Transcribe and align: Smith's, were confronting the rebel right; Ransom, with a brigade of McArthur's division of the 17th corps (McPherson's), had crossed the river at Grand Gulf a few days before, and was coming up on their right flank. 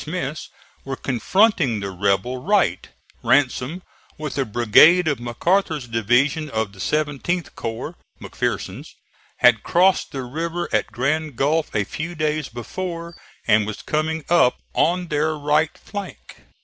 Smith's, 0.01 0.49
were 0.83 0.95
confronting 0.95 1.79
the 1.79 1.91
rebel 1.91 2.41
right; 2.41 2.87
Ransom, 3.21 3.83
with 4.17 4.35
a 4.35 4.45
brigade 4.45 5.07
of 5.07 5.19
McArthur's 5.19 5.87
division 5.87 6.49
of 6.49 6.73
the 6.73 6.79
17th 6.79 7.53
corps 7.53 7.93
(McPherson's), 8.19 8.95
had 9.37 9.61
crossed 9.61 10.11
the 10.11 10.23
river 10.23 10.67
at 10.73 10.91
Grand 10.91 11.35
Gulf 11.35 11.69
a 11.75 11.83
few 11.83 12.15
days 12.15 12.49
before, 12.49 13.15
and 13.47 13.67
was 13.67 13.83
coming 13.83 14.25
up 14.27 14.59
on 14.73 15.09
their 15.09 15.35
right 15.35 15.77
flank. 15.77 16.45